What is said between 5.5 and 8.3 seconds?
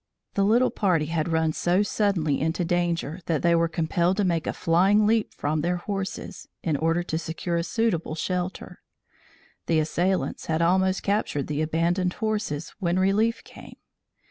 their horses, in order to secure a suitable